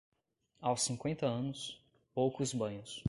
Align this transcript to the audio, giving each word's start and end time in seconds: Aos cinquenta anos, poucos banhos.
Aos 0.59 0.81
cinquenta 0.81 1.27
anos, 1.29 1.79
poucos 2.11 2.51
banhos. 2.53 2.99